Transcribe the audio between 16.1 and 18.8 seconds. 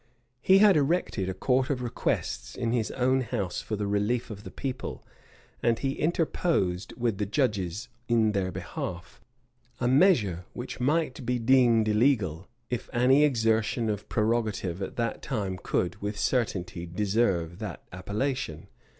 certainty deserve that appellation.